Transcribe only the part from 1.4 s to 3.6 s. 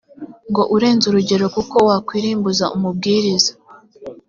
kuki wakwirimbuza umubwiriza